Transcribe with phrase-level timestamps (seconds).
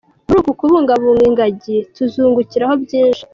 [0.27, 3.23] Muri uku kubungabunga ingagi, tuzungukiraho byinshi.